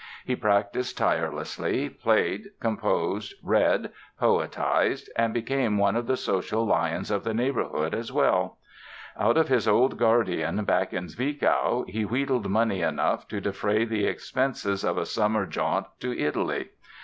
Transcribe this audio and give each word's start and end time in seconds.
He 0.25 0.35
practised 0.35 0.97
tirelessly, 0.97 1.87
played, 1.87 2.47
composed, 2.59 3.35
read, 3.43 3.91
"poetized" 4.19 5.09
and 5.15 5.31
became 5.31 5.77
one 5.77 5.95
of 5.95 6.07
the 6.07 6.17
social 6.17 6.65
lions 6.65 7.11
of 7.11 7.23
the 7.23 7.35
neighborhood 7.35 7.93
as 7.93 8.11
well. 8.11 8.57
Out 9.15 9.37
of 9.37 9.47
his 9.49 9.67
old 9.67 9.99
guardian, 9.99 10.63
back 10.65 10.91
in 10.91 11.07
Zwickau, 11.07 11.85
he 11.87 12.03
wheedled 12.03 12.49
money 12.49 12.81
enough 12.81 13.27
to 13.27 13.39
defray 13.39 13.85
the 13.85 14.07
expenses 14.07 14.83
of 14.83 14.97
a 14.97 15.05
summer 15.05 15.45
jaunt 15.45 15.85
to 15.99 16.17
Italy. 16.19 16.69